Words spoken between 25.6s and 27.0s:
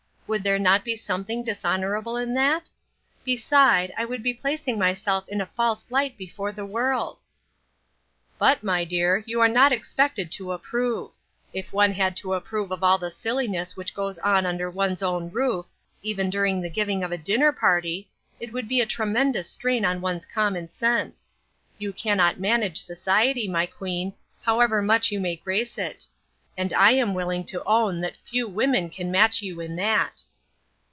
it; and I